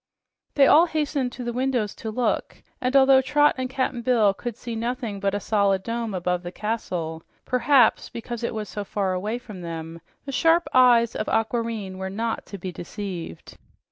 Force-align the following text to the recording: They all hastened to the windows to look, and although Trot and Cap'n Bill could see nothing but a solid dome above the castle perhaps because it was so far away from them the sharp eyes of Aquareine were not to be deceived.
They 0.55 0.65
all 0.65 0.87
hastened 0.87 1.31
to 1.33 1.43
the 1.43 1.53
windows 1.53 1.93
to 1.97 2.09
look, 2.09 2.63
and 2.81 2.95
although 2.95 3.21
Trot 3.21 3.53
and 3.59 3.69
Cap'n 3.69 4.01
Bill 4.01 4.33
could 4.33 4.57
see 4.57 4.75
nothing 4.75 5.19
but 5.19 5.35
a 5.35 5.39
solid 5.39 5.83
dome 5.83 6.15
above 6.15 6.41
the 6.41 6.51
castle 6.51 7.21
perhaps 7.45 8.09
because 8.09 8.41
it 8.43 8.55
was 8.55 8.67
so 8.67 8.83
far 8.83 9.13
away 9.13 9.37
from 9.37 9.61
them 9.61 10.01
the 10.25 10.31
sharp 10.31 10.67
eyes 10.73 11.15
of 11.15 11.27
Aquareine 11.27 11.99
were 11.99 12.09
not 12.09 12.47
to 12.47 12.57
be 12.57 12.71
deceived. 12.71 13.59